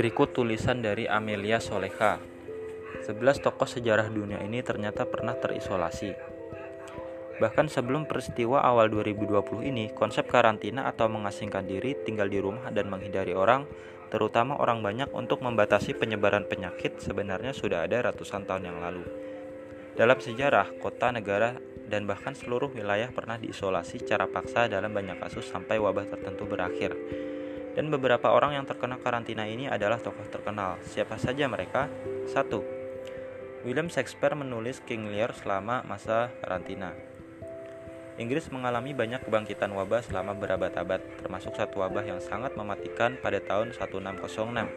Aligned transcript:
Berikut 0.00 0.32
tulisan 0.32 0.80
dari 0.80 1.04
Amelia 1.04 1.60
Soleha. 1.60 2.16
11 3.04 3.20
tokoh 3.44 3.68
sejarah 3.68 4.08
dunia 4.08 4.40
ini 4.40 4.64
ternyata 4.64 5.04
pernah 5.04 5.36
terisolasi. 5.36 6.16
Bahkan 7.36 7.68
sebelum 7.68 8.08
peristiwa 8.08 8.64
awal 8.64 8.88
2020 8.88 9.60
ini, 9.60 9.92
konsep 9.92 10.24
karantina 10.24 10.88
atau 10.88 11.04
mengasingkan 11.12 11.68
diri, 11.68 11.92
tinggal 12.00 12.32
di 12.32 12.40
rumah 12.40 12.72
dan 12.72 12.88
menghindari 12.88 13.36
orang, 13.36 13.68
terutama 14.08 14.56
orang 14.56 14.80
banyak 14.80 15.12
untuk 15.12 15.44
membatasi 15.44 15.92
penyebaran 15.92 16.48
penyakit 16.48 16.96
sebenarnya 16.96 17.52
sudah 17.52 17.84
ada 17.84 18.08
ratusan 18.08 18.48
tahun 18.48 18.72
yang 18.72 18.80
lalu. 18.80 19.04
Dalam 20.00 20.16
sejarah, 20.16 20.80
kota, 20.80 21.12
negara, 21.12 21.60
dan 21.92 22.08
bahkan 22.08 22.32
seluruh 22.32 22.72
wilayah 22.72 23.12
pernah 23.12 23.36
diisolasi 23.36 24.00
secara 24.00 24.24
paksa 24.24 24.64
dalam 24.64 24.96
banyak 24.96 25.20
kasus 25.20 25.44
sampai 25.44 25.76
wabah 25.76 26.08
tertentu 26.08 26.48
berakhir. 26.48 26.96
Dan 27.78 27.86
beberapa 27.88 28.34
orang 28.34 28.58
yang 28.58 28.66
terkena 28.66 28.98
karantina 28.98 29.46
ini 29.46 29.70
adalah 29.70 30.02
tokoh 30.02 30.26
terkenal. 30.26 30.82
Siapa 30.82 31.14
saja 31.16 31.46
mereka? 31.46 31.86
1. 32.26 32.34
William 33.62 33.86
Shakespeare 33.92 34.34
menulis 34.34 34.82
King 34.82 35.12
Lear 35.12 35.30
selama 35.36 35.86
masa 35.86 36.34
karantina. 36.42 36.96
Inggris 38.20 38.52
mengalami 38.52 38.92
banyak 38.92 39.24
kebangkitan 39.24 39.72
wabah 39.72 40.04
selama 40.04 40.36
berabad-abad, 40.36 41.00
termasuk 41.24 41.56
satu 41.56 41.80
wabah 41.80 42.04
yang 42.04 42.20
sangat 42.20 42.52
mematikan 42.52 43.16
pada 43.16 43.40
tahun 43.40 43.72
1606. 43.72 44.68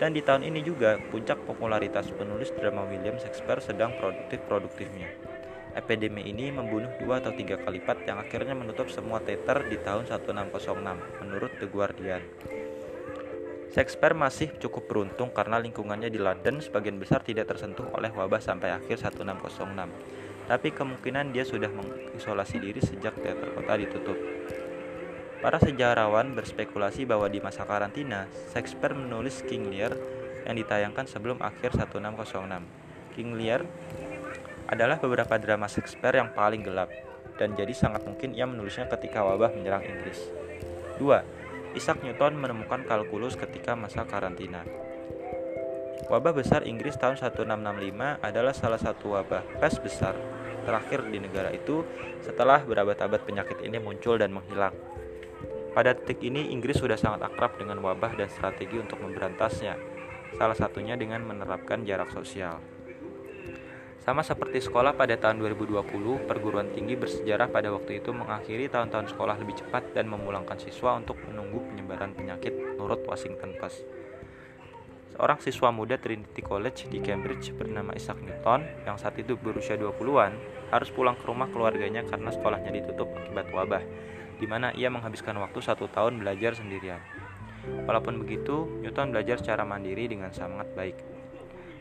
Dan 0.00 0.16
di 0.16 0.20
tahun 0.24 0.44
ini 0.44 0.60
juga, 0.64 0.96
puncak 1.12 1.44
popularitas 1.44 2.08
penulis 2.12 2.52
drama 2.56 2.88
William 2.88 3.16
Shakespeare 3.20 3.60
sedang 3.60 3.96
produktif-produktifnya. 4.00 5.29
Epidemi 5.70 6.26
ini 6.26 6.50
membunuh 6.50 6.90
dua 6.98 7.22
atau 7.22 7.30
tiga 7.30 7.54
kali 7.54 7.78
lipat 7.78 8.02
yang 8.02 8.18
akhirnya 8.18 8.58
menutup 8.58 8.90
semua 8.90 9.22
teater 9.22 9.70
di 9.70 9.78
tahun 9.78 10.10
1606, 10.10 11.22
menurut 11.22 11.52
The 11.62 11.66
Guardian. 11.70 12.22
Shakespeare 13.70 14.18
masih 14.18 14.50
cukup 14.58 14.90
beruntung 14.90 15.30
karena 15.30 15.62
lingkungannya 15.62 16.10
di 16.10 16.18
London 16.18 16.58
sebagian 16.58 16.98
besar 16.98 17.22
tidak 17.22 17.46
tersentuh 17.54 17.86
oleh 17.94 18.10
wabah 18.10 18.42
sampai 18.42 18.74
akhir 18.74 18.98
1606. 18.98 20.50
Tapi 20.50 20.68
kemungkinan 20.74 21.30
dia 21.30 21.46
sudah 21.46 21.70
mengisolasi 21.70 22.58
diri 22.58 22.82
sejak 22.82 23.14
teater 23.22 23.54
kota 23.54 23.78
ditutup. 23.78 24.18
Para 25.38 25.62
sejarawan 25.62 26.34
berspekulasi 26.34 27.06
bahwa 27.06 27.30
di 27.30 27.38
masa 27.38 27.62
karantina, 27.62 28.26
Shakespeare 28.50 28.98
menulis 28.98 29.46
King 29.46 29.70
Lear 29.70 29.94
yang 30.50 30.58
ditayangkan 30.58 31.06
sebelum 31.06 31.38
akhir 31.38 31.78
1606. 31.78 32.66
King 33.14 33.38
Lear 33.38 33.62
adalah 34.70 35.02
beberapa 35.02 35.34
drama 35.34 35.66
Shakespeare 35.66 36.22
yang 36.22 36.30
paling 36.30 36.62
gelap, 36.62 36.94
dan 37.42 37.58
jadi 37.58 37.74
sangat 37.74 38.06
mungkin 38.06 38.38
ia 38.38 38.46
menulisnya 38.46 38.86
ketika 38.86 39.26
wabah 39.26 39.50
menyerang 39.50 39.82
Inggris. 39.82 40.30
2. 41.02 41.74
Isaac 41.74 42.06
Newton 42.06 42.38
menemukan 42.38 42.86
kalkulus 42.86 43.34
ketika 43.34 43.74
masa 43.74 44.06
karantina. 44.06 44.62
Wabah 46.06 46.34
besar 46.34 46.66
Inggris 46.66 46.98
tahun 46.98 47.18
1665 47.18 48.22
adalah 48.22 48.54
salah 48.54 48.78
satu 48.78 49.14
wabah 49.14 49.46
pes 49.62 49.78
besar 49.78 50.14
terakhir 50.66 51.06
di 51.06 51.18
negara 51.22 51.50
itu 51.54 51.86
setelah 52.22 52.62
berabad-abad 52.62 53.22
penyakit 53.26 53.62
ini 53.62 53.78
muncul 53.82 54.18
dan 54.18 54.34
menghilang. 54.34 54.74
Pada 55.70 55.94
titik 55.94 56.18
ini 56.26 56.50
Inggris 56.50 56.82
sudah 56.82 56.98
sangat 56.98 57.30
akrab 57.30 57.54
dengan 57.58 57.78
wabah 57.78 58.18
dan 58.18 58.26
strategi 58.26 58.74
untuk 58.82 58.98
memberantasnya, 59.02 59.78
salah 60.34 60.58
satunya 60.58 60.98
dengan 60.98 61.22
menerapkan 61.22 61.86
jarak 61.86 62.10
sosial. 62.10 62.58
Sama 64.00 64.24
seperti 64.24 64.64
sekolah 64.64 64.96
pada 64.96 65.12
tahun 65.20 65.44
2020, 65.44 66.24
perguruan 66.24 66.72
tinggi 66.72 66.96
bersejarah 66.96 67.52
pada 67.52 67.68
waktu 67.68 68.00
itu 68.00 68.16
mengakhiri 68.16 68.72
tahun-tahun 68.72 69.12
sekolah 69.12 69.36
lebih 69.36 69.60
cepat 69.60 69.92
dan 69.92 70.08
memulangkan 70.08 70.56
siswa 70.56 70.96
untuk 70.96 71.20
menunggu 71.28 71.60
penyebaran 71.68 72.16
penyakit 72.16 72.56
menurut 72.56 73.04
Washington 73.04 73.60
Post. 73.60 73.84
Seorang 75.12 75.36
siswa 75.44 75.68
muda 75.68 76.00
Trinity 76.00 76.40
College 76.40 76.88
di 76.88 76.96
Cambridge 77.04 77.52
bernama 77.52 77.92
Isaac 77.92 78.24
Newton 78.24 78.64
yang 78.88 78.96
saat 78.96 79.20
itu 79.20 79.36
berusia 79.36 79.76
20-an 79.76 80.32
harus 80.72 80.88
pulang 80.88 81.20
ke 81.20 81.28
rumah 81.28 81.52
keluarganya 81.52 82.00
karena 82.08 82.32
sekolahnya 82.32 82.72
ditutup 82.72 83.12
akibat 83.12 83.52
wabah, 83.52 83.84
di 84.40 84.48
mana 84.48 84.72
ia 84.72 84.88
menghabiskan 84.88 85.36
waktu 85.36 85.60
satu 85.60 85.92
tahun 85.92 86.24
belajar 86.24 86.56
sendirian. 86.56 87.04
Walaupun 87.84 88.24
begitu, 88.24 88.64
Newton 88.80 89.12
belajar 89.12 89.36
secara 89.44 89.68
mandiri 89.68 90.08
dengan 90.08 90.32
sangat 90.32 90.72
baik. 90.72 91.19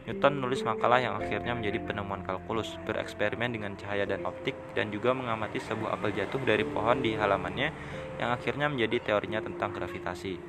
Newton 0.10 0.42
menulis 0.42 0.66
makalah 0.66 0.98
yang 0.98 1.22
akhirnya 1.22 1.54
menjadi 1.54 1.86
penemuan 1.86 2.26
kalkulus, 2.26 2.82
bereksperimen 2.82 3.54
dengan 3.54 3.78
cahaya 3.78 4.10
dan 4.10 4.26
optik, 4.26 4.58
dan 4.74 4.90
juga 4.90 5.14
mengamati 5.14 5.62
sebuah 5.62 6.02
apel 6.02 6.18
jatuh 6.18 6.42
dari 6.42 6.66
pohon 6.66 7.06
di 7.06 7.14
halamannya 7.14 7.70
yang 8.18 8.34
akhirnya 8.34 8.74
menjadi 8.74 9.06
teorinya 9.06 9.38
tentang 9.46 9.70
gravitasi. 9.70 10.42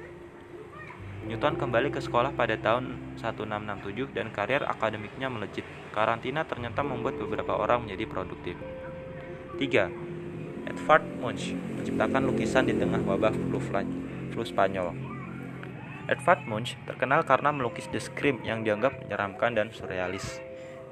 Newton 1.29 1.61
kembali 1.61 1.93
ke 1.93 2.01
sekolah 2.01 2.33
pada 2.33 2.57
tahun 2.57 3.21
1667 3.21 4.17
dan 4.17 4.33
karir 4.33 4.65
akademiknya 4.65 5.29
melejit. 5.29 5.69
Karantina 5.93 6.49
ternyata 6.49 6.81
membuat 6.81 7.21
beberapa 7.21 7.61
orang 7.61 7.85
menjadi 7.85 8.09
produktif. 8.09 8.57
3. 9.61 10.73
Edvard 10.73 11.05
Munch 11.21 11.53
menciptakan 11.53 12.33
lukisan 12.33 12.65
di 12.65 12.81
tengah 12.81 13.05
wabah 13.05 13.37
flu, 13.37 13.61
flu 14.33 14.41
Spanyol. 14.41 15.20
Edvard 16.11 16.43
Munch 16.51 16.75
terkenal 16.91 17.23
karena 17.23 17.55
melukis 17.55 17.87
Scream 17.87 18.43
yang 18.43 18.67
dianggap 18.67 18.99
menyeramkan 19.07 19.55
dan 19.55 19.71
surrealis. 19.71 20.43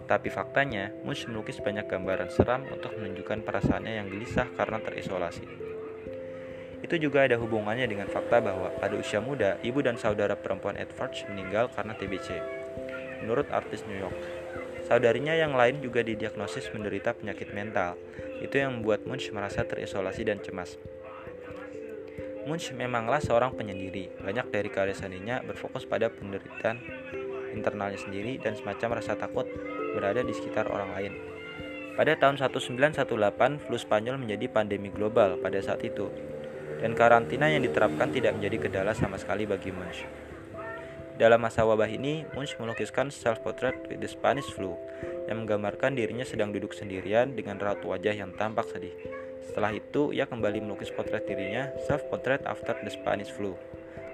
Tapi 0.06 0.30
faktanya, 0.30 0.94
Munch 1.02 1.26
melukis 1.26 1.58
banyak 1.58 1.90
gambaran 1.90 2.30
seram 2.30 2.62
untuk 2.70 2.94
menunjukkan 2.94 3.42
perasaannya 3.42 3.98
yang 3.98 4.06
gelisah 4.06 4.46
karena 4.54 4.78
terisolasi. 4.78 5.44
Itu 6.78 6.94
juga 7.02 7.26
ada 7.26 7.34
hubungannya 7.34 7.90
dengan 7.90 8.06
fakta 8.06 8.38
bahwa 8.38 8.70
pada 8.78 8.94
usia 8.94 9.18
muda, 9.18 9.58
ibu 9.66 9.82
dan 9.82 9.98
saudara 9.98 10.38
perempuan 10.38 10.78
Edvard 10.78 11.10
meninggal 11.26 11.66
karena 11.74 11.98
TBC. 11.98 12.28
Menurut 13.26 13.50
artis 13.50 13.82
New 13.90 13.98
York, 13.98 14.14
saudarinya 14.86 15.34
yang 15.34 15.58
lain 15.58 15.82
juga 15.82 16.06
didiagnosis 16.06 16.70
menderita 16.70 17.18
penyakit 17.18 17.50
mental. 17.50 17.98
Itu 18.38 18.54
yang 18.62 18.78
membuat 18.78 19.02
Munch 19.02 19.34
merasa 19.34 19.66
terisolasi 19.66 20.22
dan 20.22 20.38
cemas. 20.38 20.78
Munch 22.48 22.72
memanglah 22.72 23.20
seorang 23.20 23.52
penyendiri. 23.52 24.08
Banyak 24.24 24.48
dari 24.48 24.72
karya 24.72 24.96
seninya 24.96 25.44
berfokus 25.44 25.84
pada 25.84 26.08
penderitaan 26.08 26.80
internalnya 27.52 28.00
sendiri 28.00 28.40
dan 28.40 28.56
semacam 28.56 29.04
rasa 29.04 29.20
takut 29.20 29.44
berada 29.92 30.24
di 30.24 30.32
sekitar 30.32 30.72
orang 30.72 30.96
lain. 30.96 31.12
Pada 31.92 32.16
tahun 32.16 32.40
1918, 32.40 33.04
flu 33.60 33.76
Spanyol 33.76 34.16
menjadi 34.16 34.48
pandemi 34.48 34.88
global 34.88 35.36
pada 35.44 35.60
saat 35.60 35.84
itu, 35.84 36.08
dan 36.80 36.96
karantina 36.96 37.52
yang 37.52 37.60
diterapkan 37.60 38.08
tidak 38.16 38.40
menjadi 38.40 38.56
kendala 38.64 38.96
sama 38.96 39.20
sekali 39.20 39.44
bagi 39.44 39.68
Munch. 39.68 40.08
Dalam 41.20 41.42
masa 41.42 41.68
wabah 41.68 41.90
ini, 41.90 42.24
Munch 42.32 42.56
melukiskan 42.56 43.12
self-portrait 43.12 43.90
with 43.92 44.00
the 44.00 44.08
Spanish 44.08 44.48
flu, 44.54 44.78
yang 45.26 45.44
menggambarkan 45.44 45.98
dirinya 45.98 46.24
sedang 46.24 46.54
duduk 46.54 46.72
sendirian 46.72 47.34
dengan 47.34 47.60
raut 47.60 47.82
wajah 47.82 48.14
yang 48.14 48.32
tampak 48.38 48.70
sedih. 48.70 48.94
Setelah 49.44 49.70
itu, 49.76 50.10
ia 50.10 50.26
kembali 50.26 50.64
melukis 50.64 50.90
potret 50.90 51.26
dirinya, 51.28 51.70
self-portrait 51.86 52.42
after 52.46 52.74
the 52.82 52.90
Spanish 52.90 53.30
flu, 53.30 53.54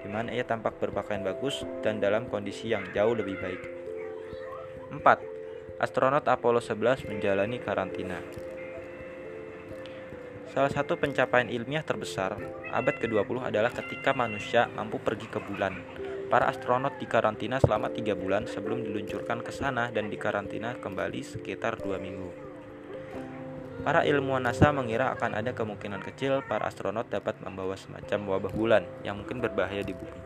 di 0.05 0.09
mana 0.11 0.29
ia 0.29 0.45
tampak 0.45 0.77
berpakaian 0.77 1.25
bagus 1.25 1.65
dan 1.81 1.97
dalam 1.97 2.29
kondisi 2.29 2.69
yang 2.69 2.85
jauh 2.93 3.17
lebih 3.17 3.37
baik. 3.41 3.61
4. 4.93 5.01
Astronot 5.81 6.23
Apollo 6.29 6.63
11 6.63 7.09
menjalani 7.09 7.59
karantina. 7.59 8.21
Salah 10.55 10.71
satu 10.71 10.95
pencapaian 10.95 11.51
ilmiah 11.51 11.83
terbesar 11.83 12.39
abad 12.71 12.95
ke-20 13.03 13.43
adalah 13.43 13.75
ketika 13.75 14.15
manusia 14.15 14.71
mampu 14.71 15.03
pergi 15.03 15.27
ke 15.27 15.43
bulan. 15.43 15.75
Para 16.31 16.47
astronot 16.47 16.95
dikarantina 16.95 17.59
selama 17.59 17.91
3 17.91 18.15
bulan 18.15 18.47
sebelum 18.47 18.87
diluncurkan 18.87 19.43
ke 19.43 19.51
sana 19.51 19.91
dan 19.91 20.07
dikarantina 20.07 20.79
kembali 20.79 21.21
sekitar 21.27 21.75
2 21.83 21.99
minggu. 21.99 22.44
Para 23.85 24.01
ilmuwan 24.01 24.41
NASA 24.41 24.73
mengira 24.73 25.13
akan 25.13 25.37
ada 25.37 25.53
kemungkinan 25.53 26.01
kecil 26.01 26.41
para 26.49 26.65
astronot 26.65 27.05
dapat 27.05 27.37
membawa 27.45 27.77
semacam 27.77 28.33
wabah 28.33 28.49
bulan 28.49 28.81
yang 29.05 29.21
mungkin 29.21 29.37
berbahaya 29.37 29.85
di 29.85 29.93
bumi. 29.93 30.21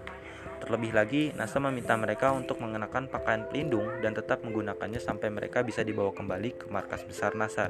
Terlebih 0.64 0.96
lagi, 0.96 1.36
NASA 1.36 1.60
meminta 1.60 1.92
mereka 2.00 2.32
untuk 2.32 2.64
mengenakan 2.64 3.12
pakaian 3.12 3.44
pelindung 3.52 4.00
dan 4.00 4.16
tetap 4.16 4.48
menggunakannya 4.48 5.04
sampai 5.04 5.28
mereka 5.28 5.60
bisa 5.60 5.84
dibawa 5.84 6.16
kembali 6.16 6.56
ke 6.56 6.66
markas 6.72 7.04
besar 7.04 7.36
NASA, 7.36 7.68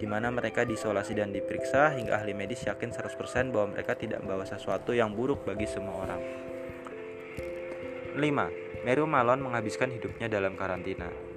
di 0.00 0.08
mana 0.08 0.32
mereka 0.32 0.64
diisolasi 0.64 1.12
dan 1.12 1.28
diperiksa 1.28 1.92
hingga 1.92 2.16
ahli 2.16 2.32
medis 2.32 2.64
yakin 2.64 2.88
100% 2.88 3.52
bahwa 3.52 3.76
mereka 3.76 4.00
tidak 4.00 4.24
membawa 4.24 4.48
sesuatu 4.48 4.96
yang 4.96 5.12
buruk 5.12 5.44
bagi 5.44 5.68
semua 5.68 6.08
orang. 6.08 6.24
5. 8.16 8.80
Mary 8.80 9.04
Malone 9.04 9.44
menghabiskan 9.44 9.92
hidupnya 9.92 10.32
dalam 10.32 10.56
karantina. 10.56 11.27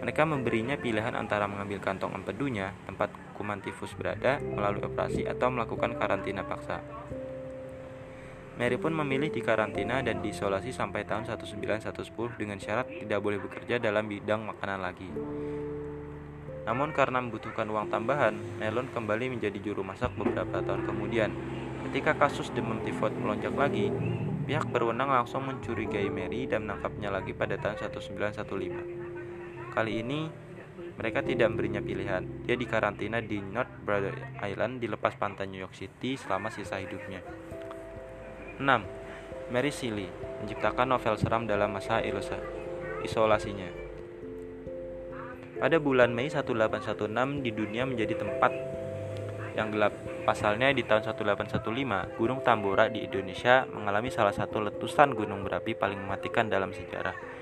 Mereka 0.00 0.24
memberinya 0.24 0.80
pilihan 0.80 1.12
antara 1.12 1.44
mengambil 1.44 1.76
kantong 1.76 2.16
empedunya, 2.16 2.72
tempat 2.88 3.12
kuman 3.36 3.60
tifus 3.60 3.92
berada, 3.92 4.40
melalui 4.40 4.80
operasi 4.84 5.28
atau 5.28 5.52
melakukan 5.52 5.92
karantina 6.00 6.40
paksa. 6.40 6.80
Mary 8.60 8.76
pun 8.76 8.92
memilih 8.92 9.32
dikarantina 9.32 10.04
dan 10.04 10.20
diisolasi 10.20 10.68
sampai 10.72 11.08
tahun 11.08 11.24
1910 11.24 12.36
dengan 12.36 12.60
syarat 12.60 12.92
tidak 12.92 13.20
boleh 13.24 13.40
bekerja 13.40 13.80
dalam 13.80 14.04
bidang 14.04 14.44
makanan 14.52 14.80
lagi. 14.84 15.08
Namun 16.68 16.92
karena 16.92 17.24
membutuhkan 17.24 17.64
uang 17.72 17.88
tambahan, 17.88 18.36
Melon 18.60 18.92
kembali 18.92 19.32
menjadi 19.32 19.56
juru 19.64 19.80
masak 19.80 20.12
beberapa 20.12 20.60
tahun 20.60 20.84
kemudian. 20.84 21.32
Ketika 21.88 22.12
kasus 22.20 22.52
demam 22.52 22.84
tifoid 22.84 23.16
melonjak 23.16 23.56
lagi, 23.56 23.88
pihak 24.44 24.68
berwenang 24.68 25.08
langsung 25.08 25.48
mencurigai 25.48 26.12
Mary 26.12 26.44
dan 26.44 26.68
menangkapnya 26.68 27.08
lagi 27.08 27.32
pada 27.32 27.56
tahun 27.56 27.80
1915. 27.80 28.99
Kali 29.70 30.02
ini, 30.02 30.26
mereka 31.00 31.24
tidak 31.24 31.48
memberinya 31.54 31.80
pilihan. 31.80 32.22
Dia 32.44 32.58
dikarantina 32.58 33.24
di 33.24 33.40
North 33.40 33.72
Brother 33.86 34.12
Island 34.44 34.82
di 34.82 34.86
lepas 34.90 35.16
pantai 35.16 35.48
New 35.48 35.62
York 35.62 35.72
City 35.72 36.18
selama 36.18 36.52
sisa 36.52 36.76
hidupnya. 36.76 37.24
6. 38.60 38.66
Mary 39.48 39.72
Shelley 39.72 40.10
menciptakan 40.44 40.92
novel 40.92 41.16
seram 41.16 41.48
dalam 41.48 41.72
masa 41.72 42.04
isolasinya. 43.00 43.70
Pada 45.60 45.76
bulan 45.76 46.12
Mei 46.12 46.28
1816 46.32 47.44
di 47.44 47.50
dunia 47.52 47.84
menjadi 47.84 48.20
tempat 48.20 48.52
yang 49.56 49.72
gelap. 49.72 49.92
Pasalnya 50.20 50.68
di 50.70 50.84
tahun 50.84 51.02
1815, 51.04 52.20
Gunung 52.20 52.40
Tambora 52.44 52.92
di 52.92 53.02
Indonesia 53.04 53.64
mengalami 53.68 54.12
salah 54.12 54.36
satu 54.36 54.60
letusan 54.60 55.16
gunung 55.16 55.42
berapi 55.42 55.72
paling 55.72 55.96
mematikan 55.96 56.46
dalam 56.46 56.76
sejarah. 56.76 57.39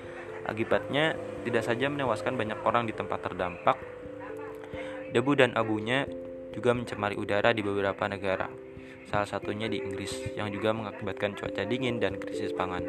Akibatnya 0.49 1.13
tidak 1.45 1.61
saja 1.61 1.85
menewaskan 1.93 2.33
banyak 2.33 2.57
orang 2.65 2.89
di 2.89 2.93
tempat 2.97 3.21
terdampak, 3.21 3.77
debu 5.13 5.37
dan 5.37 5.53
abunya 5.53 6.09
juga 6.49 6.73
mencemari 6.73 7.13
udara 7.13 7.53
di 7.53 7.61
beberapa 7.61 8.09
negara 8.09 8.49
salah 9.09 9.25
satunya 9.25 9.65
di 9.65 9.81
Inggris, 9.81 10.37
yang 10.37 10.53
juga 10.53 10.69
mengakibatkan 10.69 11.33
cuaca 11.33 11.65
dingin 11.65 11.97
dan 11.97 12.21
krisis 12.21 12.53
pangan. 12.53 12.85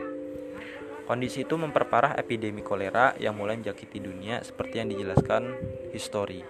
Kondisi 1.08 1.42
itu 1.42 1.58
memperparah 1.58 2.14
epidemi 2.20 2.62
kolera 2.62 3.16
yang 3.18 3.34
mulai 3.34 3.58
menjakiti 3.58 3.98
dunia 3.98 4.44
seperti 4.44 4.78
yang 4.78 4.92
dijelaskan 4.92 5.42
History. 5.90 6.44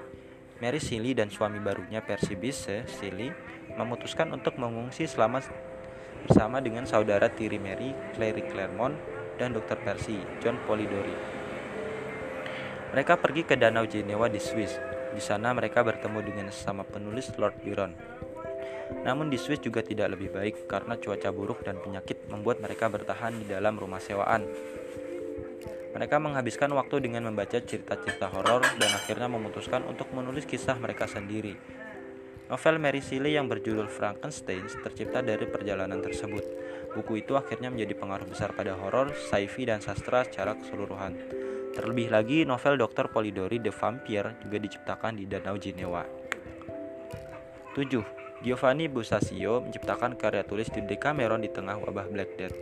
Mary 0.60 0.76
Shelley 0.76 1.16
dan 1.16 1.32
suami 1.32 1.56
barunya 1.56 2.04
Percy 2.04 2.36
Bysshe 2.36 2.84
Shelley 2.84 3.32
memutuskan 3.80 4.28
untuk 4.36 4.60
mengungsi 4.60 5.08
selama 5.08 5.40
bersama 6.28 6.60
dengan 6.60 6.84
saudara 6.84 7.32
tiri 7.32 7.56
Mary, 7.56 7.96
Clary 8.12 8.44
Claremont, 8.52 8.92
dan 9.40 9.56
Dr. 9.56 9.80
Percy, 9.80 10.20
John 10.44 10.60
Polidori. 10.68 11.16
Mereka 12.92 13.16
pergi 13.16 13.48
ke 13.48 13.56
Danau 13.56 13.88
Jenewa 13.88 14.28
di 14.28 14.36
Swiss. 14.36 14.76
Di 15.16 15.22
sana 15.24 15.56
mereka 15.56 15.80
bertemu 15.80 16.20
dengan 16.20 16.46
sesama 16.52 16.84
penulis 16.84 17.32
Lord 17.40 17.56
Byron, 17.64 17.96
namun 19.00 19.32
di 19.32 19.38
Swiss 19.40 19.62
juga 19.62 19.80
tidak 19.80 20.18
lebih 20.18 20.34
baik 20.34 20.68
karena 20.68 20.98
cuaca 20.98 21.30
buruk 21.32 21.64
dan 21.64 21.80
penyakit 21.80 22.28
membuat 22.28 22.60
mereka 22.60 22.90
bertahan 22.90 23.32
di 23.38 23.46
dalam 23.48 23.78
rumah 23.78 24.02
sewaan. 24.02 24.44
Mereka 25.90 26.22
menghabiskan 26.22 26.70
waktu 26.70 27.02
dengan 27.02 27.26
membaca 27.26 27.58
cerita-cerita 27.58 28.30
horor 28.30 28.62
dan 28.78 28.90
akhirnya 28.94 29.26
memutuskan 29.26 29.82
untuk 29.90 30.06
menulis 30.14 30.46
kisah 30.46 30.78
mereka 30.78 31.10
sendiri. 31.10 31.58
Novel 32.50 32.82
Mary 32.82 33.02
Shelley 33.02 33.38
yang 33.38 33.46
berjudul 33.46 33.86
Frankenstein 33.86 34.66
tercipta 34.82 35.22
dari 35.22 35.46
perjalanan 35.46 36.02
tersebut. 36.02 36.42
Buku 36.90 37.22
itu 37.22 37.38
akhirnya 37.38 37.70
menjadi 37.70 37.94
pengaruh 37.94 38.26
besar 38.26 38.50
pada 38.56 38.74
horor, 38.74 39.14
sci-fi, 39.14 39.68
dan 39.68 39.78
sastra 39.78 40.26
secara 40.26 40.58
keseluruhan. 40.58 41.14
Terlebih 41.70 42.10
lagi, 42.10 42.42
novel 42.42 42.80
Dr. 42.80 43.14
Polidori 43.14 43.62
The 43.62 43.70
Vampire 43.70 44.36
juga 44.42 44.58
diciptakan 44.58 45.20
di 45.20 45.24
Danau 45.30 45.54
Jenewa. 45.54 46.02
7. 47.78 48.42
Giovanni 48.42 48.90
Boccaccio 48.90 49.62
menciptakan 49.62 50.18
karya 50.18 50.42
tulis 50.42 50.66
di 50.72 50.82
Decameron 50.82 51.44
di 51.44 51.52
tengah 51.52 51.78
wabah 51.78 52.10
Black 52.10 52.30
Death. 52.34 52.56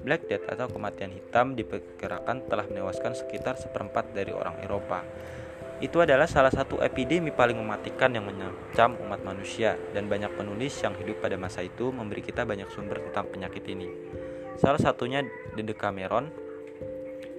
Black 0.00 0.24
Death 0.32 0.48
atau 0.48 0.72
kematian 0.72 1.12
hitam 1.12 1.52
diperkirakan 1.52 2.48
telah 2.48 2.64
menewaskan 2.64 3.12
sekitar 3.12 3.60
seperempat 3.60 4.16
dari 4.16 4.32
orang 4.32 4.56
Eropa. 4.64 5.04
Itu 5.80 6.04
adalah 6.04 6.28
salah 6.28 6.52
satu 6.52 6.76
epidemi 6.84 7.32
paling 7.32 7.56
mematikan 7.56 8.12
yang 8.12 8.28
mengancam 8.28 9.00
umat 9.00 9.24
manusia 9.24 9.80
dan 9.96 10.12
banyak 10.12 10.28
penulis 10.36 10.76
yang 10.84 10.92
hidup 11.00 11.24
pada 11.24 11.40
masa 11.40 11.64
itu 11.64 11.88
memberi 11.88 12.20
kita 12.20 12.44
banyak 12.44 12.68
sumber 12.68 13.00
tentang 13.08 13.32
penyakit 13.32 13.64
ini. 13.64 13.88
Salah 14.60 14.76
satunya 14.76 15.24
The 15.56 15.64
Decameron 15.64 16.28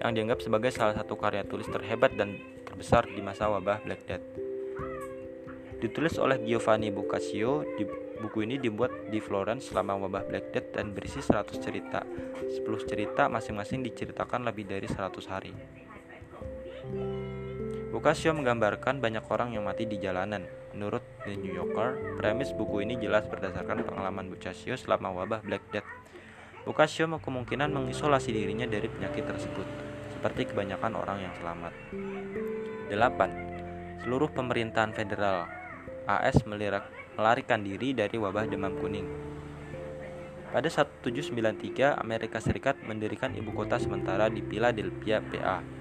yang 0.01 0.17
dianggap 0.17 0.41
sebagai 0.41 0.73
salah 0.73 0.97
satu 0.97 1.13
karya 1.13 1.45
tulis 1.45 1.69
terhebat 1.69 2.17
dan 2.17 2.41
terbesar 2.65 3.05
di 3.05 3.21
masa 3.21 3.45
wabah 3.45 3.85
Black 3.85 4.09
Death. 4.09 4.25
Ditulis 5.77 6.17
oleh 6.17 6.41
Giovanni 6.41 6.89
Boccaccio, 6.89 7.61
di, 7.77 7.85
buku 8.21 8.45
ini 8.45 8.57
dibuat 8.57 9.13
di 9.13 9.21
Florence 9.21 9.69
selama 9.69 10.01
wabah 10.01 10.25
Black 10.25 10.49
Death 10.49 10.81
dan 10.81 10.97
berisi 10.97 11.21
100 11.21 11.61
cerita. 11.61 12.01
10 12.05 12.65
cerita 12.89 13.29
masing-masing 13.29 13.85
diceritakan 13.85 14.49
lebih 14.49 14.65
dari 14.65 14.89
100 14.89 15.29
hari. 15.29 15.53
Boccaccio 17.91 18.31
menggambarkan 18.31 19.03
banyak 19.03 19.27
orang 19.27 19.51
yang 19.51 19.67
mati 19.67 19.83
di 19.83 19.99
jalanan. 19.99 20.47
Menurut 20.71 21.03
The 21.27 21.35
New 21.35 21.51
Yorker, 21.51 22.15
premis 22.15 22.55
buku 22.55 22.87
ini 22.87 22.95
jelas 22.95 23.27
berdasarkan 23.27 23.83
pengalaman 23.83 24.31
Boccaccio 24.31 24.79
selama 24.79 25.11
wabah 25.11 25.43
Black 25.43 25.67
Death. 25.75 25.83
Boccaccio 26.63 27.11
kemungkinan 27.11 27.67
mengisolasi 27.67 28.31
dirinya 28.31 28.63
dari 28.63 28.87
penyakit 28.87 29.27
tersebut, 29.27 29.67
seperti 30.15 30.47
kebanyakan 30.55 30.95
orang 30.95 31.19
yang 31.19 31.35
selamat. 31.43 31.73
8. 32.87 34.07
Seluruh 34.07 34.31
pemerintahan 34.31 34.95
federal 34.95 35.51
AS 36.07 36.39
melarikan 36.47 37.59
diri 37.59 37.91
dari 37.91 38.15
wabah 38.15 38.47
demam 38.47 38.71
kuning. 38.79 39.11
Pada 40.47 40.71
1793, 40.71 41.99
Amerika 41.99 42.39
Serikat 42.39 42.79
mendirikan 42.87 43.35
ibu 43.35 43.51
kota 43.51 43.75
sementara 43.83 44.31
di 44.31 44.39
Philadelphia, 44.39 45.19
PA. 45.19 45.80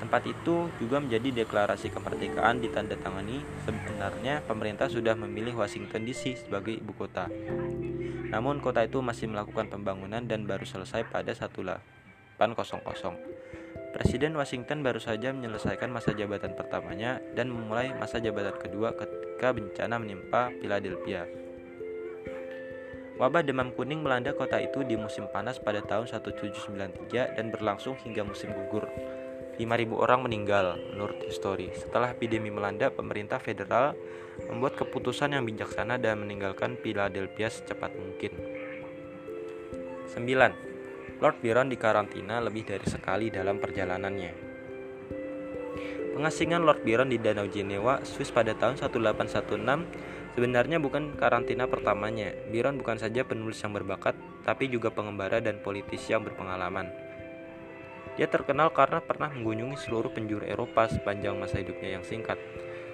Tempat 0.00 0.24
itu 0.24 0.72
juga 0.80 0.96
menjadi 0.96 1.44
deklarasi 1.44 1.92
kemerdekaan 1.92 2.64
ditandatangani. 2.64 3.44
Sebenarnya 3.68 4.40
pemerintah 4.48 4.88
sudah 4.88 5.12
memilih 5.12 5.60
Washington 5.60 6.08
DC 6.08 6.48
sebagai 6.48 6.80
ibu 6.80 6.96
kota. 6.96 7.28
Namun 8.32 8.64
kota 8.64 8.80
itu 8.80 9.04
masih 9.04 9.28
melakukan 9.28 9.68
pembangunan 9.68 10.24
dan 10.24 10.48
baru 10.48 10.64
selesai 10.64 11.04
pada 11.12 11.36
1800. 11.36 12.40
Presiden 13.90 14.38
Washington 14.38 14.86
baru 14.86 15.02
saja 15.02 15.34
menyelesaikan 15.34 15.90
masa 15.90 16.14
jabatan 16.16 16.54
pertamanya 16.54 17.18
dan 17.34 17.50
memulai 17.50 17.90
masa 17.92 18.22
jabatan 18.22 18.54
kedua 18.56 18.94
ketika 18.94 19.50
bencana 19.50 19.98
menimpa 19.98 20.48
Philadelphia. 20.62 21.26
Wabah 23.20 23.44
demam 23.44 23.68
kuning 23.76 24.00
melanda 24.00 24.32
kota 24.32 24.56
itu 24.56 24.80
di 24.80 24.96
musim 24.96 25.28
panas 25.28 25.60
pada 25.60 25.84
tahun 25.84 26.08
1793 26.08 27.36
dan 27.36 27.52
berlangsung 27.52 27.92
hingga 28.00 28.24
musim 28.24 28.48
gugur. 28.48 28.88
5.000 29.56 29.90
orang 29.96 30.20
meninggal 30.26 30.78
menurut 30.94 31.18
histori. 31.26 31.72
Setelah 31.74 32.14
epidemi 32.14 32.52
melanda, 32.52 32.92
pemerintah 32.92 33.42
federal 33.42 33.96
membuat 34.46 34.78
keputusan 34.78 35.34
yang 35.36 35.44
bijaksana 35.44 35.98
dan 35.98 36.22
meninggalkan 36.22 36.78
Philadelphia 36.80 37.50
secepat 37.50 37.92
mungkin. 37.98 38.32
9. 40.10 41.20
Lord 41.20 41.36
Byron 41.44 41.68
dikarantina 41.68 42.40
lebih 42.40 42.64
dari 42.64 42.86
sekali 42.88 43.28
dalam 43.28 43.60
perjalanannya. 43.60 44.32
Pengasingan 46.16 46.66
Lord 46.66 46.82
Byron 46.82 47.12
di 47.12 47.20
Danau 47.20 47.46
Jenewa, 47.46 48.02
Swiss 48.02 48.34
pada 48.34 48.56
tahun 48.56 48.80
1816 48.80 50.34
sebenarnya 50.34 50.80
bukan 50.82 51.14
karantina 51.14 51.68
pertamanya. 51.70 52.34
Byron 52.48 52.80
bukan 52.80 52.98
saja 52.98 53.22
penulis 53.22 53.60
yang 53.62 53.76
berbakat, 53.76 54.16
tapi 54.42 54.66
juga 54.72 54.90
pengembara 54.90 55.38
dan 55.38 55.60
politisi 55.62 56.10
yang 56.16 56.24
berpengalaman. 56.24 57.09
Dia 58.20 58.28
terkenal 58.28 58.68
karena 58.76 59.00
pernah 59.00 59.32
mengunjungi 59.32 59.80
seluruh 59.80 60.12
penjuru 60.12 60.44
Eropa 60.44 60.84
sepanjang 60.92 61.40
masa 61.40 61.56
hidupnya 61.56 61.96
yang 61.96 62.04
singkat. 62.04 62.36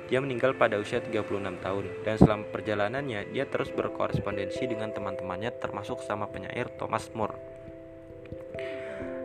Dia 0.07 0.23
meninggal 0.23 0.55
pada 0.55 0.79
usia 0.79 1.03
36 1.03 1.27
tahun, 1.67 1.85
dan 2.07 2.15
selama 2.15 2.47
perjalanannya, 2.55 3.35
dia 3.35 3.43
terus 3.51 3.75
berkorespondensi 3.75 4.71
dengan 4.71 4.95
teman-temannya 4.95 5.51
termasuk 5.59 5.99
sama 6.07 6.31
penyair 6.31 6.71
Thomas 6.79 7.11
More. 7.11 7.35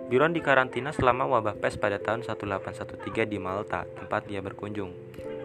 Byron 0.10 0.34
dikarantina 0.34 0.89
selama 0.89 1.29
wabah 1.38 1.62
pes 1.62 1.77
pada 1.77 2.01
tahun 2.01 2.25
1813 2.25 3.29
di 3.29 3.38
Malta, 3.38 3.86
tempat 3.86 4.25
dia 4.25 4.41
berkunjung. 4.41 4.98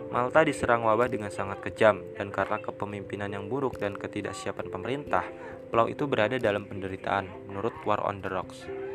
Malta 0.09 0.41
diserang 0.41 0.89
wabah 0.89 1.13
dengan 1.13 1.29
sangat 1.29 1.61
kejam, 1.69 2.01
dan 2.17 2.33
karena 2.33 2.65
kepemimpinan 2.65 3.29
yang 3.29 3.53
buruk 3.53 3.77
dan 3.77 3.93
ketidaksiapan 3.93 4.73
pemerintah, 4.73 5.29
pulau 5.69 5.85
itu 5.85 6.09
berada 6.09 6.41
dalam 6.41 6.65
penderitaan, 6.65 7.29
menurut 7.45 7.77
War 7.85 8.01
on 8.09 8.25
the 8.25 8.33
Rocks. 8.33 8.86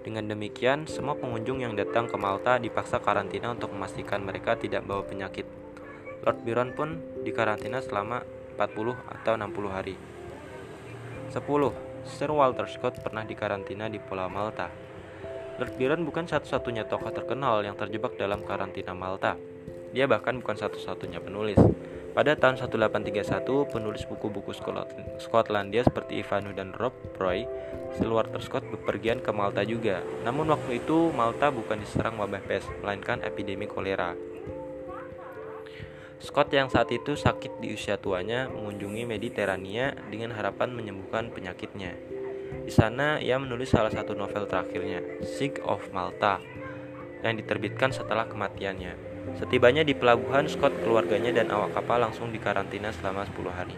Dengan 0.00 0.32
demikian, 0.32 0.88
semua 0.88 1.12
pengunjung 1.12 1.60
yang 1.60 1.76
datang 1.76 2.08
ke 2.08 2.16
Malta 2.16 2.56
dipaksa 2.56 3.04
karantina 3.04 3.52
untuk 3.52 3.76
memastikan 3.76 4.24
mereka 4.24 4.56
tidak 4.56 4.88
bawa 4.88 5.04
penyakit. 5.04 5.44
Lord 6.24 6.40
Byron 6.40 6.72
pun 6.72 6.88
dikarantina 7.20 7.84
selama 7.84 8.24
atau 8.60 9.32
60 9.36 9.72
hari. 9.72 9.96
10. 11.32 11.40
Sir 12.04 12.32
Walter 12.32 12.68
Scott 12.68 13.00
pernah 13.00 13.24
dikarantina 13.24 13.88
di 13.92 14.00
Pulau 14.00 14.28
Malta. 14.28 14.72
Lord 15.60 15.76
Byron 15.76 16.08
bukan 16.08 16.24
satu-satunya 16.24 16.88
tokoh 16.88 17.12
terkenal 17.12 17.60
yang 17.60 17.76
terjebak 17.76 18.16
dalam 18.16 18.40
karantina 18.44 18.96
Malta. 18.96 19.36
Dia 19.92 20.08
bahkan 20.08 20.40
bukan 20.40 20.56
satu-satunya 20.56 21.20
penulis. 21.20 21.60
Pada 22.10 22.34
tahun 22.34 22.58
1831, 22.58 23.70
penulis 23.70 24.02
buku-buku 24.02 24.50
Skotlandia 25.22 25.86
seperti 25.86 26.18
Ivanu 26.18 26.50
dan 26.50 26.74
Rob 26.74 26.90
Roy, 27.22 27.46
Sir 27.94 28.10
Walter 28.10 28.42
Scott 28.42 28.66
bepergian 28.66 29.22
ke 29.22 29.30
Malta 29.30 29.62
juga. 29.62 30.02
Namun 30.26 30.50
waktu 30.50 30.82
itu 30.82 31.14
Malta 31.14 31.54
bukan 31.54 31.78
diserang 31.78 32.18
wabah 32.18 32.42
pes, 32.42 32.66
melainkan 32.82 33.22
epidemi 33.22 33.70
kolera. 33.70 34.18
Scott 36.20 36.50
yang 36.52 36.68
saat 36.68 36.90
itu 36.92 37.16
sakit 37.16 37.62
di 37.62 37.72
usia 37.72 37.96
tuanya 37.96 38.50
mengunjungi 38.50 39.08
Mediterania 39.08 39.96
dengan 40.10 40.36
harapan 40.36 40.74
menyembuhkan 40.74 41.32
penyakitnya. 41.32 41.96
Di 42.66 42.72
sana 42.74 43.22
ia 43.22 43.38
menulis 43.38 43.70
salah 43.70 43.88
satu 43.88 44.18
novel 44.18 44.50
terakhirnya, 44.50 45.00
Sick 45.22 45.62
of 45.62 45.80
Malta, 45.94 46.42
yang 47.22 47.38
diterbitkan 47.38 47.94
setelah 47.94 48.26
kematiannya. 48.26 49.09
Setibanya 49.38 49.86
di 49.86 49.94
pelabuhan, 49.94 50.48
Scott, 50.50 50.74
keluarganya, 50.82 51.30
dan 51.30 51.52
awak 51.52 51.76
kapal 51.76 52.02
langsung 52.02 52.32
dikarantina 52.34 52.90
selama 52.90 53.28
10 53.28 53.52
hari. 53.52 53.76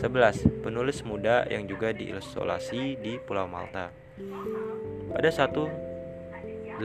11. 0.00 0.64
Penulis 0.64 1.04
muda 1.04 1.44
yang 1.46 1.68
juga 1.68 1.92
diisolasi 1.92 2.96
di 2.98 3.20
Pulau 3.20 3.44
Malta. 3.44 3.92
Pada 5.12 5.28
1831, 5.28 6.80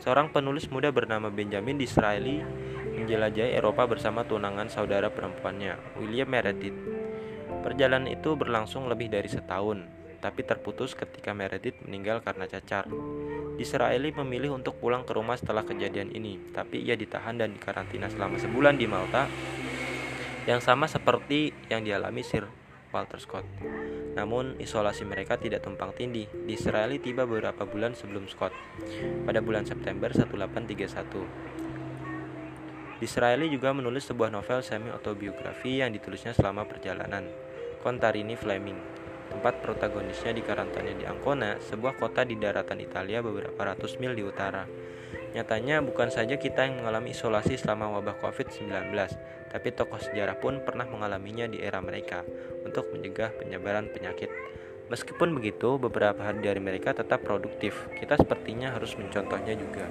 seorang 0.00 0.32
penulis 0.32 0.70
muda 0.72 0.88
bernama 0.88 1.28
Benjamin 1.28 1.76
Disraeli 1.76 2.40
menjelajahi 2.96 3.54
Eropa 3.54 3.84
bersama 3.86 4.24
tunangan 4.24 4.72
saudara 4.72 5.12
perempuannya, 5.12 5.76
William 6.00 6.28
Meredith. 6.28 6.76
Perjalanan 7.62 8.08
itu 8.08 8.32
berlangsung 8.38 8.88
lebih 8.88 9.12
dari 9.12 9.28
setahun, 9.28 9.97
tapi 10.18 10.42
terputus 10.42 10.94
ketika 10.98 11.30
Meredith 11.34 11.78
meninggal 11.86 12.22
karena 12.22 12.46
cacar. 12.50 12.86
Disraeli 13.58 14.14
memilih 14.14 14.54
untuk 14.54 14.78
pulang 14.78 15.02
ke 15.02 15.14
rumah 15.14 15.34
setelah 15.34 15.66
kejadian 15.66 16.14
ini, 16.14 16.38
tapi 16.54 16.78
ia 16.82 16.94
ditahan 16.94 17.38
dan 17.38 17.54
dikarantina 17.58 18.06
selama 18.06 18.38
sebulan 18.38 18.78
di 18.78 18.86
Malta, 18.86 19.26
yang 20.46 20.62
sama 20.62 20.86
seperti 20.86 21.50
yang 21.66 21.82
dialami 21.82 22.22
Sir 22.22 22.46
Walter 22.94 23.18
Scott. 23.20 23.44
Namun, 24.16 24.56
isolasi 24.58 25.04
mereka 25.04 25.36
tidak 25.38 25.62
tumpang 25.62 25.92
tindih. 25.94 26.26
Disraeli 26.46 26.98
tiba 26.98 27.26
beberapa 27.28 27.66
bulan 27.68 27.94
sebelum 27.94 28.26
Scott, 28.26 28.50
pada 29.28 29.38
bulan 29.44 29.66
September 29.68 30.10
1831. 30.10 31.58
Disraeli 32.98 33.46
juga 33.46 33.70
menulis 33.70 34.10
sebuah 34.10 34.34
novel 34.34 34.58
semi-autobiografi 34.58 35.78
yang 35.78 35.94
ditulisnya 35.94 36.34
selama 36.34 36.66
perjalanan. 36.66 37.30
Contarini 37.78 38.34
Fleming. 38.34 38.97
Tempat 39.28 39.60
protagonisnya 39.60 40.32
di 40.32 40.40
karantina 40.40 40.92
di 40.96 41.04
Ancona, 41.04 41.60
sebuah 41.60 42.00
kota 42.00 42.24
di 42.24 42.40
daratan 42.40 42.80
Italia 42.80 43.20
beberapa 43.20 43.60
ratus 43.60 44.00
mil 44.00 44.16
di 44.16 44.24
utara. 44.24 44.64
Nyatanya 45.36 45.84
bukan 45.84 46.08
saja 46.08 46.40
kita 46.40 46.64
yang 46.64 46.80
mengalami 46.80 47.12
isolasi 47.12 47.60
selama 47.60 48.00
wabah 48.00 48.16
COVID-19, 48.24 48.72
tapi 49.52 49.68
tokoh 49.76 50.00
sejarah 50.00 50.40
pun 50.40 50.64
pernah 50.64 50.88
mengalaminya 50.88 51.44
di 51.44 51.60
era 51.60 51.84
mereka 51.84 52.24
untuk 52.64 52.88
mencegah 52.92 53.36
penyebaran 53.36 53.92
penyakit. 53.92 54.32
Meskipun 54.88 55.36
begitu, 55.36 55.76
beberapa 55.76 56.24
hari 56.24 56.40
dari 56.40 56.64
mereka 56.64 56.96
tetap 56.96 57.20
produktif. 57.20 57.76
Kita 58.00 58.16
sepertinya 58.16 58.72
harus 58.72 58.96
mencontohnya 58.96 59.52
juga. 59.52 59.84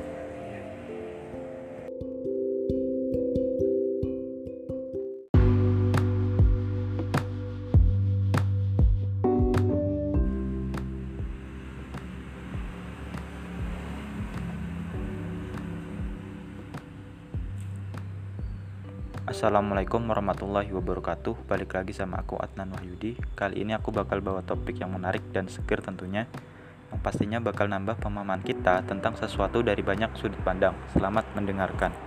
Assalamualaikum 19.27 20.07
warahmatullahi 20.07 20.71
wabarakatuh. 20.71 21.51
Balik 21.51 21.75
lagi 21.75 21.91
sama 21.91 22.23
aku 22.23 22.39
Adnan 22.39 22.71
Wahyudi. 22.71 23.19
Kali 23.35 23.59
ini 23.59 23.75
aku 23.75 23.91
bakal 23.91 24.23
bawa 24.23 24.39
topik 24.39 24.79
yang 24.79 24.95
menarik 24.95 25.19
dan 25.35 25.51
seger 25.51 25.83
tentunya 25.83 26.31
Yang 26.87 26.99
pastinya 27.03 27.43
bakal 27.43 27.67
nambah 27.67 27.99
pemahaman 27.99 28.39
kita 28.39 28.87
tentang 28.87 29.19
sesuatu 29.19 29.59
dari 29.59 29.83
banyak 29.83 30.15
sudut 30.15 30.39
pandang. 30.47 30.79
Selamat 30.95 31.27
mendengarkan 31.35 32.06